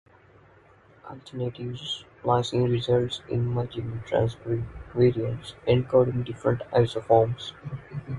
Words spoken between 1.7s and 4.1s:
splicing results in multiple